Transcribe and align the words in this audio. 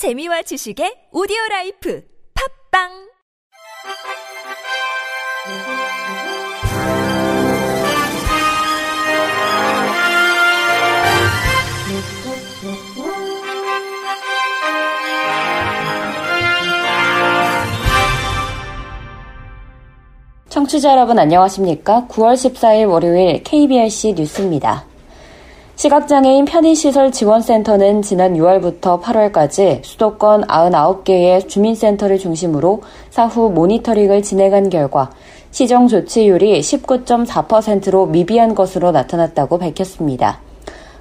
재미와 0.00 0.40
지식의 0.40 1.12
오디오 1.12 1.36
라이프 1.50 2.02
팝빵 2.32 2.88
청취자 20.48 20.92
여러분 20.92 21.18
안녕하십니까? 21.18 22.06
9월 22.08 22.32
14일 22.32 22.88
월요일 22.88 23.42
KBRC 23.42 24.14
뉴스입니다. 24.14 24.89
시각장애인 25.80 26.44
편의시설 26.44 27.10
지원센터는 27.10 28.02
지난 28.02 28.34
6월부터 28.34 29.00
8월까지 29.00 29.82
수도권 29.82 30.42
99개의 30.46 31.48
주민센터를 31.48 32.18
중심으로 32.18 32.82
사후 33.08 33.48
모니터링을 33.48 34.22
진행한 34.22 34.68
결과 34.68 35.10
시정 35.52 35.88
조치율이 35.88 36.60
19.4%로 36.60 38.04
미비한 38.04 38.54
것으로 38.54 38.92
나타났다고 38.92 39.56
밝혔습니다. 39.56 40.42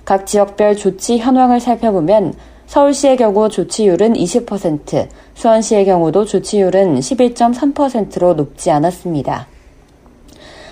각 0.05 0.25
지역별 0.25 0.77
조치 0.77 1.17
현황을 1.17 1.59
살펴보면 1.59 2.33
서울시의 2.67 3.17
경우 3.17 3.49
조치율은 3.49 4.13
20%, 4.13 5.09
수원시의 5.33 5.83
경우도 5.83 6.23
조치율은 6.23 6.99
11.3%로 7.02 8.33
높지 8.33 8.71
않았습니다. 8.71 9.47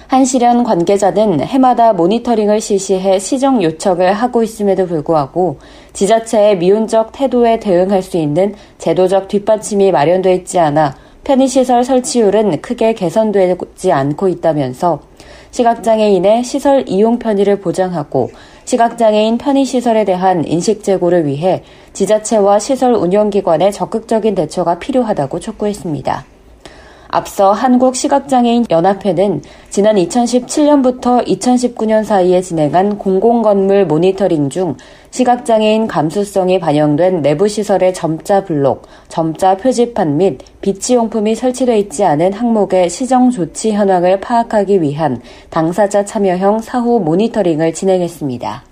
한시련 0.08 0.64
관계자는 0.64 1.42
해마다 1.42 1.92
모니터링을 1.92 2.62
실시해 2.62 3.20
시정 3.20 3.62
요청을 3.62 4.14
하고 4.14 4.42
있음에도 4.42 4.88
불구하고 4.88 5.58
지자체의 5.92 6.58
미온적 6.60 7.12
태도에 7.12 7.60
대응할 7.60 8.02
수 8.02 8.16
있는 8.16 8.56
제도적 8.78 9.28
뒷받침이 9.28 9.92
마련되어 9.92 10.34
있지 10.34 10.60
않아 10.60 10.96
편의시설 11.26 11.84
설치율은 11.84 12.62
크게 12.62 12.94
개선되지 12.94 13.92
않고 13.92 14.30
있다면서 14.30 15.02
시각장애인의 15.52 16.46
시설 16.46 16.86
이용 16.88 17.20
편의를 17.20 17.60
보장하고 17.60 18.30
시각장애인 18.64 19.38
편의시설에 19.38 20.06
대한 20.06 20.48
인식 20.48 20.84
제고를 20.84 21.26
위해 21.26 21.64
지자체와 21.92 22.60
시설 22.60 22.94
운영기관의 22.94 23.74
적극적인 23.74 24.36
대처가 24.36 24.80
필요하다고 24.80 25.42
촉구했습니다. 25.42 26.37
앞서 27.08 27.52
한국시각장애인 27.52 28.66
연합회는 28.70 29.42
지난 29.70 29.96
2017년부터 29.96 31.26
2019년 31.26 32.04
사이에 32.04 32.42
진행한 32.42 32.98
공공건물 32.98 33.86
모니터링 33.86 34.50
중 34.50 34.76
시각장애인 35.12 35.88
감수성이 35.88 36.60
반영된 36.60 37.22
내부시설의 37.22 37.94
점자 37.94 38.44
블록, 38.44 38.84
점자 39.08 39.56
표지판 39.58 40.18
및 40.18 40.40
비치용품이 40.62 41.36
설치되어 41.36 41.76
있지 41.78 42.04
않은 42.04 42.34
항목의 42.34 42.90
시정 42.90 43.30
조치 43.30 43.72
현황을 43.72 44.20
파악하기 44.20 44.82
위한 44.82 45.22
당사자 45.50 46.04
참여형 46.04 46.60
사후 46.60 47.00
모니터링을 47.00 47.74
진행했습니다. 47.74 48.67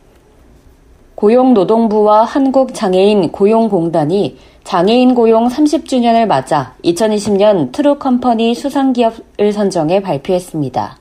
고용노동부와 1.16 2.24
한국장애인 2.24 3.32
고용공단이 3.32 4.38
장애인 4.66 5.16
고용 5.16 5.48
30주년을 5.48 6.26
맞아 6.26 6.74
2020년 6.84 7.72
트루컴퍼니 7.72 8.54
수상기업을 8.56 9.54
선정해 9.54 10.02
발표했습니다. 10.02 10.98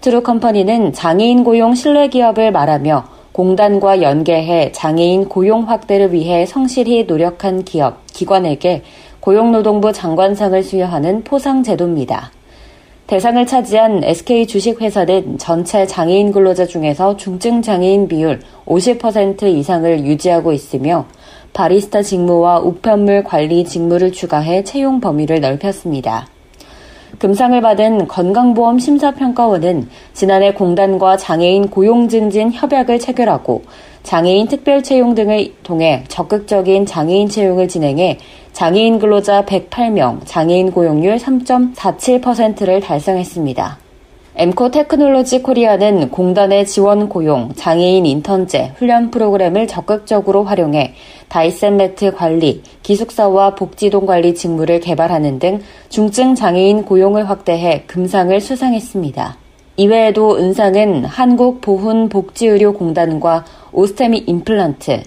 트루컴퍼니는 0.00 0.94
장애인 0.94 1.44
고용 1.44 1.74
신뢰기업을 1.74 2.52
말하며 2.52 3.04
공단과 3.32 4.00
연계해 4.00 4.72
장애인 4.72 5.28
고용 5.28 5.68
확대를 5.68 6.12
위해 6.12 6.46
성실히 6.46 7.04
노력한 7.04 7.64
기업, 7.64 8.06
기관에게 8.06 8.82
고용노동부 9.20 9.92
장관상을 9.92 10.62
수여하는 10.62 11.24
포상 11.24 11.62
제도입니다. 11.62 12.30
대상을 13.10 13.44
차지한 13.44 14.04
SK 14.04 14.46
주식회사는 14.46 15.38
전체 15.38 15.84
장애인 15.84 16.30
근로자 16.30 16.64
중에서 16.64 17.16
중증 17.16 17.60
장애인 17.60 18.06
비율 18.06 18.38
50% 18.66 19.42
이상을 19.42 20.04
유지하고 20.04 20.52
있으며 20.52 21.06
바리스타 21.52 22.02
직무와 22.02 22.60
우편물 22.60 23.24
관리 23.24 23.64
직무를 23.64 24.12
추가해 24.12 24.62
채용 24.62 25.00
범위를 25.00 25.40
넓혔습니다. 25.40 26.28
금상을 27.18 27.60
받은 27.60 28.06
건강보험 28.06 28.78
심사평가원은 28.78 29.88
지난해 30.12 30.54
공단과 30.54 31.16
장애인 31.16 31.68
고용 31.68 32.06
증진 32.06 32.52
협약을 32.52 33.00
체결하고 33.00 33.64
장애인 34.02 34.48
특별 34.48 34.82
채용 34.82 35.14
등을 35.14 35.54
통해 35.62 36.04
적극적인 36.08 36.86
장애인 36.86 37.28
채용을 37.28 37.68
진행해 37.68 38.18
장애인 38.52 38.98
근로자 38.98 39.44
108명, 39.44 40.20
장애인 40.24 40.72
고용률 40.72 41.16
3.47%를 41.16 42.80
달성했습니다. 42.80 43.78
엠코 44.36 44.70
테크놀로지 44.70 45.42
코리아는 45.42 46.08
공단의 46.10 46.66
지원 46.66 47.08
고용, 47.08 47.52
장애인 47.54 48.06
인턴제, 48.06 48.72
훈련 48.76 49.10
프로그램을 49.10 49.66
적극적으로 49.66 50.44
활용해 50.44 50.94
다이센 51.28 51.76
매트 51.76 52.14
관리, 52.14 52.62
기숙사와 52.82 53.54
복지동 53.54 54.06
관리 54.06 54.34
직무를 54.34 54.80
개발하는 54.80 55.40
등 55.40 55.60
중증 55.88 56.36
장애인 56.36 56.84
고용을 56.84 57.28
확대해 57.28 57.82
금상을 57.86 58.40
수상했습니다. 58.40 59.39
이외에도 59.80 60.36
은상은 60.36 61.06
한국보훈복지의료공단과 61.06 63.46
오스템 63.72 64.24
임플란트, 64.26 65.04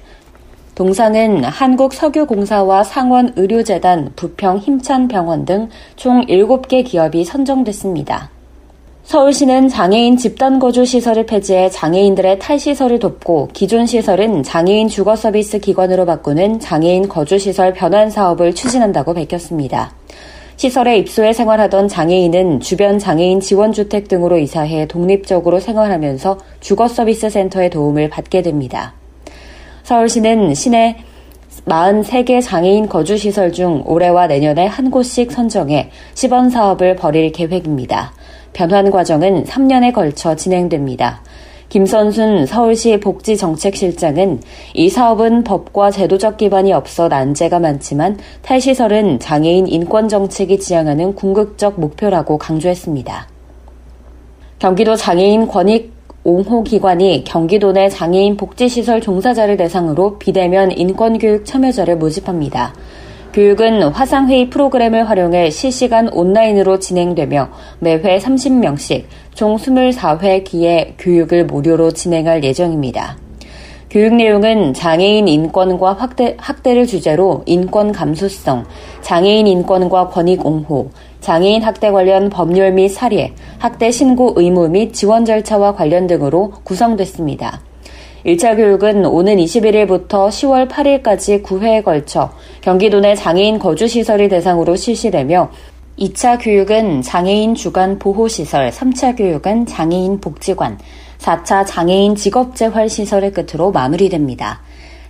동상은 0.74 1.44
한국석유공사와 1.44 2.84
상원의료재단, 2.84 4.14
부평 4.16 4.58
힘찬병원 4.58 5.46
등 5.46 5.70
총 5.96 6.26
7개 6.26 6.84
기업이 6.84 7.24
선정됐습니다. 7.24 8.32
서울시는 9.04 9.70
장애인 9.70 10.18
집단 10.18 10.58
거주 10.58 10.86
시설을 10.86 11.28
폐지해 11.28 11.70
장애인들의 11.70 12.40
탈시설을 12.40 12.98
돕고 12.98 13.50
기존 13.54 13.86
시설은 13.86 14.42
장애인 14.42 14.88
주거 14.88 15.16
서비스 15.16 15.60
기관으로 15.60 16.08
바꾸는 16.08 16.60
장애인 16.60 17.10
거주 17.10 17.38
시설 17.38 17.74
변환 17.74 18.10
사업을 18.10 18.56
추진한다고 18.56 19.14
밝혔습니다. 19.14 19.92
시설에 20.56 20.98
입소해 20.98 21.34
생활하던 21.34 21.88
장애인은 21.88 22.60
주변 22.60 23.00
장애인 23.00 23.40
지원주택 23.40 24.08
등으로 24.08 24.38
이사해 24.38 24.88
독립적으로 24.88 25.60
생활하면서 25.60 26.38
주거 26.60 26.88
서비스 26.88 27.30
센터의 27.30 27.70
도움을 27.70 28.10
받게 28.10 28.42
됩니다. 28.42 28.94
서울시는 29.84 30.54
시내 30.54 30.98
43개 31.68 32.42
장애인 32.42 32.88
거주시설 32.88 33.52
중 33.52 33.84
올해와 33.86 34.28
내년에 34.28 34.66
한 34.66 34.92
곳씩 34.92 35.32
선정해 35.32 35.90
시범 36.14 36.50
사업을 36.50 36.96
벌일 36.96 37.32
계획입니다. 37.32 38.14
변환 38.54 38.92
과정은 38.92 39.46
3년에 39.46 39.94
걸쳐 39.94 40.36
진행됩니다. 40.36 41.22
김선순 41.74 42.46
서울시 42.46 43.00
복지정책실장은 43.00 44.42
이 44.76 44.90
사업은 44.90 45.44
법과 45.44 45.90
제도적 45.90 46.38
기반이 46.38 46.72
없어 46.72 47.08
난제가 47.08 47.58
많지만 47.58 48.20
탈시설은 48.44 49.18
장애인 49.18 49.66
인권 49.66 50.08
정책이 50.08 50.60
지향하는 50.60 51.16
궁극적 51.16 51.80
목표라고 51.80 52.38
강조했습니다. 52.38 53.28
경기도 54.60 54.96
장애인 54.96 55.48
권익 55.48 55.92
옹호 56.24 56.62
기관이 56.62 57.24
경기도 57.24 57.72
내 57.72 57.90
장애인 57.90 58.38
복지시설 58.38 59.02
종사자를 59.02 59.58
대상으로 59.58 60.20
비대면 60.20 60.74
인권교육 60.74 61.44
참여자를 61.44 61.98
모집합니다. 61.98 62.76
교육은 63.34 63.82
화상회의 63.82 64.52
프로그램을 64.52 65.10
활용해 65.10 65.50
실시간 65.50 66.08
온라인으로 66.08 66.78
진행되며 66.78 67.50
매회 67.80 68.20
30명씩 68.20 69.06
총 69.34 69.58
24회 69.58 70.44
기의 70.44 70.94
교육을 71.00 71.46
무료로 71.46 71.92
진행할 71.92 72.44
예정입니다. 72.44 73.18
교육 73.90 74.16
내용은 74.16 74.74
장애인 74.74 75.28
인권과 75.28 75.94
확대, 75.94 76.36
학대를 76.40 76.88
주제로 76.88 77.44
인권 77.46 77.92
감수성, 77.92 78.66
장애인 79.02 79.46
인권과 79.46 80.10
권익 80.10 80.46
옹호, 80.46 80.90
장애인 81.20 81.62
학대 81.64 81.92
관련 81.92 82.30
법률 82.30 82.72
및 82.72 82.90
사례, 82.90 83.34
학대 83.60 83.92
신고 83.92 84.34
의무 84.36 84.70
및 84.70 84.94
지원 84.94 85.26
절차와 85.26 85.76
관련 85.76 86.08
등으로 86.08 86.54
구성됐습니다. 86.64 87.62
1차 88.26 88.56
교육은 88.56 89.06
오는 89.06 89.36
21일부터 89.36 90.30
10월 90.30 90.70
8일까지 90.70 91.44
9회에 91.44 91.84
걸쳐 91.84 92.32
경기도 92.62 93.00
내 93.00 93.16
장애인 93.16 93.60
거주시설이 93.60 94.30
대상으로 94.30 94.76
실시되며 94.76 95.52
2차 96.00 96.40
교육은 96.42 97.04
장애인 97.04 97.54
주간 97.54 98.00
보호시설, 98.00 98.72
3차 98.72 99.16
교육은 99.16 99.68
장애인 99.68 100.20
복지관, 100.22 100.80
4차 101.20 101.68
장애인 101.68 102.16
직업재활 102.16 102.90
시설의 102.90 103.32
끝으로 103.32 103.72
마무리됩니다. 103.72 104.62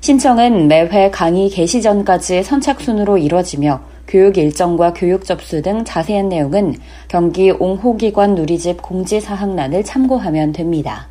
신청은 0.02 0.68
매회 0.68 1.10
강의 1.10 1.50
개시 1.50 1.82
전까지 1.82 2.44
선착순으로 2.44 3.18
이뤄지며 3.18 3.80
교육 4.10 4.38
일정과 4.38 4.94
교육 4.94 5.24
접수 5.24 5.62
등 5.62 5.86
자세한 5.86 6.28
내용은 6.28 6.76
경기 7.08 7.50
옹호기관 7.52 8.36
누리집 8.36 8.82
공지사항란을 8.82 9.86
참고하면 9.86 10.52
됩니다. 10.52 11.08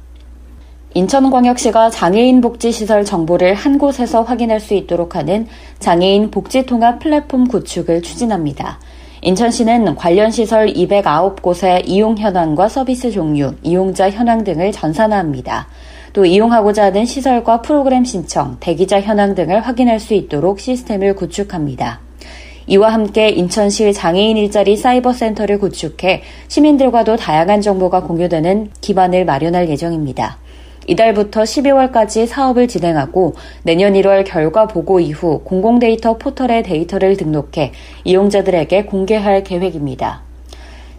인천광역시가 0.93 1.89
장애인 1.89 2.43
복지시설 2.43 3.07
정보를 3.07 3.55
한 3.55 3.79
곳에서 3.79 4.21
확인할 4.21 4.61
수 4.61 4.75
있도록 4.75 5.17
하는 5.17 5.47
장애인 5.79 6.31
복지통합 6.31 6.99
플랫폼 6.99 7.49
구축을 7.49 8.03
추진합니다. 8.03 8.79
인천시는 9.25 9.95
관련 9.95 10.33
시설 10.33 10.67
209곳의 10.67 11.83
이용 11.87 12.19
현황과 12.19 12.69
서비스 12.69 13.13
종류, 13.13 13.55
이용자 13.63 14.11
현황 14.11 14.43
등을 14.43 14.73
전산화합니다. 14.73 15.69
또 16.13 16.25
이용하고자 16.27 16.87
하는 16.87 17.05
시설과 17.05 17.63
프로그램 17.63 18.05
신청, 18.05 18.57
대기자 18.59 19.01
현황 19.01 19.37
등을 19.37 19.61
확인할 19.61 20.01
수 20.01 20.15
있도록 20.15 20.59
시스템을 20.59 21.15
구축합니다. 21.15 22.01
이와 22.67 22.93
함께 22.93 23.29
인천시 23.29 23.93
장애인 23.93 24.37
일자리 24.37 24.77
사이버 24.77 25.13
센터를 25.13 25.61
구축해 25.61 26.23
시민들과도 26.49 27.17
다양한 27.17 27.61
정보가 27.61 28.03
공유되는 28.03 28.71
기반을 28.81 29.25
마련할 29.25 29.69
예정입니다. 29.69 30.42
이달부터 30.87 31.43
12월까지 31.43 32.27
사업을 32.27 32.69
진행하고 32.69 33.35
내년 33.63 33.95
1월 33.95 34.25
결과 34.25 34.67
보고 34.67 35.01
이후 35.01 35.41
공공데이터 35.45 36.19
포털에 36.19 36.63
데이터를 36.63 37.17
등록해 37.17 37.73
이용자들에게 38.05 38.85
공개할 38.85 39.45
계획입니다. 39.45 40.23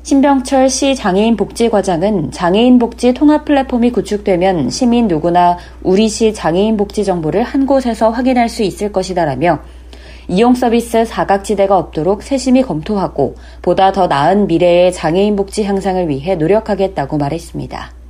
신병철 0.03 0.69
시 0.69 0.95
장애인 0.95 1.37
복지과장은 1.37 2.31
장애인 2.31 2.77
복지 2.77 3.13
통합 3.13 3.45
플랫폼이 3.45 3.91
구축되면 3.91 4.69
시민 4.69 5.07
누구나 5.07 5.57
우리 5.81 6.09
시 6.09 6.33
장애인 6.33 6.75
복지 6.75 7.05
정보를 7.05 7.43
한 7.43 7.65
곳에서 7.65 8.09
확인할 8.09 8.49
수 8.49 8.63
있을 8.63 8.91
것이다라며 8.91 9.59
이용 10.27 10.55
서비스 10.55 11.05
사각지대가 11.05 11.77
없도록 11.77 12.21
세심히 12.21 12.63
검토하고 12.63 13.35
보다 13.61 13.93
더 13.93 14.07
나은 14.07 14.47
미래의 14.47 14.91
장애인 14.91 15.37
복지 15.37 15.63
향상을 15.63 16.09
위해 16.09 16.35
노력하겠다고 16.35 17.17
말했습니다. 17.17 18.02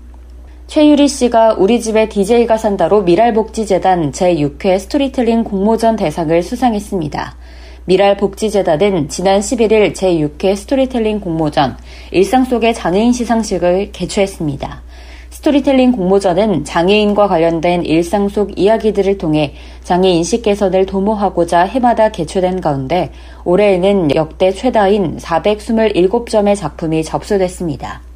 최유리 0.68 1.08
씨가 1.08 1.56
우리 1.60 1.82
집에 1.82 2.10
DJ가 2.10 2.58
산다로 2.58 3.04
밀알복지재단 3.04 4.12
제6회 4.12 4.80
스토리텔링 4.80 5.44
공모전 5.44 5.98
대상을 5.98 6.42
수상했습니다. 6.42 7.36
밀알복지재단은 7.86 9.10
지난 9.10 9.42
11일 9.42 9.94
제6회 9.94 10.56
스토리텔링 10.56 11.20
공모전 11.20 11.78
일상 12.12 12.46
속의 12.46 12.74
장애인 12.74 13.12
시상식을 13.12 13.92
개최했습니다. 13.92 14.82
스토리텔링 15.30 15.92
공모전은 15.92 16.64
장애인과 16.64 17.28
관련된 17.28 17.84
일상 17.84 18.30
속 18.30 18.58
이야기들을 18.58 19.18
통해 19.18 19.54
장애 19.84 20.10
인식 20.10 20.44
개선을 20.44 20.86
도모하고자 20.86 21.64
해마다 21.64 22.10
개최된 22.10 22.62
가운데 22.62 23.12
올해에는 23.44 24.16
역대 24.16 24.52
최다인 24.52 25.18
427점의 25.18 26.56
작품이 26.56 27.04
접수됐습니다. 27.04 28.13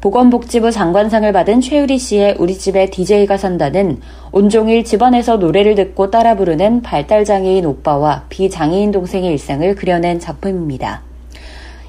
보건복지부 0.00 0.70
장관상을 0.70 1.30
받은 1.30 1.60
최유리 1.60 1.98
씨의 1.98 2.36
우리 2.38 2.56
집에 2.56 2.86
DJ가 2.86 3.36
산다는 3.36 4.00
온종일 4.32 4.82
집안에서 4.82 5.36
노래를 5.36 5.74
듣고 5.74 6.10
따라 6.10 6.36
부르는 6.36 6.80
발달장애인 6.80 7.66
오빠와 7.66 8.24
비장애인 8.30 8.92
동생의 8.92 9.30
일상을 9.32 9.74
그려낸 9.74 10.18
작품입니다. 10.18 11.02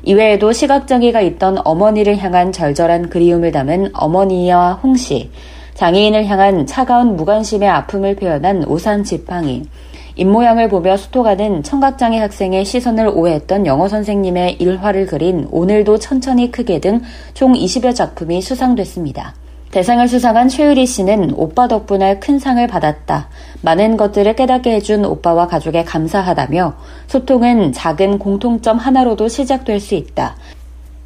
이외에도 0.03 0.51
시각장애가 0.51 1.21
있던 1.21 1.59
어머니를 1.63 2.17
향한 2.17 2.51
절절한 2.51 3.09
그리움을 3.09 3.53
담은 3.53 3.91
어머니와 3.93 4.73
홍씨, 4.83 5.29
장애인을 5.75 6.25
향한 6.25 6.65
차가운 6.65 7.15
무관심의 7.15 7.69
아픔을 7.69 8.17
표현한 8.17 8.65
오산 8.67 9.05
지팡이, 9.05 9.63
입모양을 10.15 10.69
보며 10.69 10.97
수토가는 10.97 11.63
청각장애 11.63 12.19
학생의 12.19 12.65
시선을 12.65 13.07
오해했던 13.13 13.65
영어 13.65 13.87
선생님의 13.87 14.57
일화를 14.59 15.05
그린 15.07 15.47
오늘도 15.51 15.99
천천히 15.99 16.51
크게 16.51 16.79
등 16.79 17.01
총 17.33 17.53
20여 17.53 17.95
작품이 17.95 18.41
수상됐습니다. 18.41 19.33
대상을 19.71 20.05
수상한 20.07 20.49
최유리 20.49 20.85
씨는 20.85 21.33
오빠 21.35 21.67
덕분에 21.67 22.19
큰 22.19 22.39
상을 22.39 22.65
받았다. 22.67 23.29
많은 23.61 23.95
것들을 23.95 24.35
깨닫게 24.35 24.75
해준 24.75 25.05
오빠와 25.05 25.47
가족에 25.47 25.83
감사하다며 25.85 26.73
소통은 27.07 27.71
작은 27.71 28.19
공통점 28.19 28.77
하나로도 28.77 29.29
시작될 29.29 29.79
수 29.79 29.95
있다. 29.95 30.35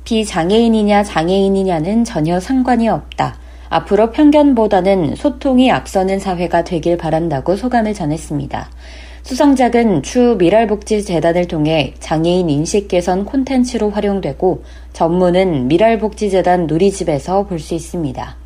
비장애인이냐 0.04 1.04
장애인이냐는 1.04 2.04
전혀 2.04 2.40
상관이 2.40 2.90
없다. 2.90 3.36
앞으로 3.70 4.12
편견보다는 4.12 5.16
소통이 5.16 5.72
앞서는 5.72 6.20
사회가 6.20 6.64
되길 6.64 6.98
바란다고 6.98 7.56
소감을 7.56 7.94
전했습니다. 7.94 8.70
수상작은 9.24 10.04
추 10.04 10.36
미랄복지재단을 10.38 11.48
통해 11.48 11.96
장애인 12.00 12.50
인식 12.50 12.88
개선 12.88 13.26
콘텐츠로 13.26 13.90
활용되고 13.90 14.64
전문은 14.94 15.68
미랄복지재단 15.68 16.68
누리집에서 16.68 17.48
볼 17.48 17.60
수 17.60 17.74
있습니다. 17.74 18.38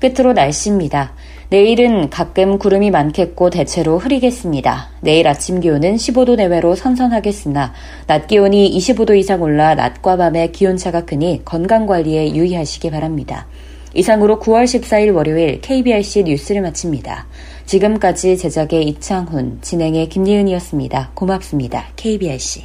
끝으로 0.00 0.32
날씨입니다. 0.32 1.12
내일은 1.48 2.08
가끔 2.08 2.58
구름이 2.58 2.90
많겠고 2.90 3.50
대체로 3.50 3.98
흐리겠습니다. 3.98 4.90
내일 5.00 5.28
아침 5.28 5.60
기온은 5.60 5.96
15도 5.96 6.36
내외로 6.36 6.74
선선하겠으나 6.74 7.72
낮 8.06 8.26
기온이 8.26 8.70
25도 8.78 9.16
이상 9.16 9.42
올라 9.42 9.74
낮과 9.74 10.16
밤의 10.16 10.52
기온차가 10.52 11.04
크니 11.04 11.42
건강관리에 11.44 12.34
유의하시기 12.34 12.90
바랍니다. 12.90 13.46
이상으로 13.94 14.38
9월 14.38 14.64
14일 14.64 15.14
월요일 15.14 15.60
KBRC 15.60 16.24
뉴스를 16.24 16.62
마칩니다. 16.62 17.26
지금까지 17.66 18.36
제작의 18.36 18.84
이창훈, 18.88 19.58
진행의 19.60 20.08
김예은이었습니다. 20.08 21.12
고맙습니다. 21.14 21.86
KBRC. 21.96 22.64